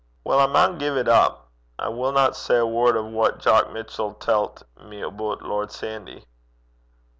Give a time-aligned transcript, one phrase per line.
[0.25, 1.51] 'Weel, I maun gie 't up.
[1.77, 6.25] I winna say a word o' what Jock Mitchell tellt me aboot Lord Sandy.'